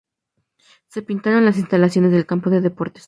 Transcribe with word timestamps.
Se 0.87 1.03
pintaron 1.03 1.45
las 1.45 1.59
instalaciones 1.59 2.11
del 2.11 2.25
campo 2.25 2.49
de 2.49 2.61
deportes. 2.61 2.99